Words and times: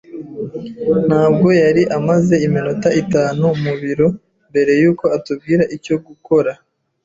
Ntabwo 1.07 1.47
yari 1.63 1.83
amaze 1.97 2.33
iminota 2.47 2.89
itanu 3.01 3.43
mu 3.63 3.73
biro 3.81 4.07
mbere 4.49 4.71
yuko 4.81 5.05
atubwira 5.17 5.63
icyo 5.75 5.95
gukora. 6.05 6.51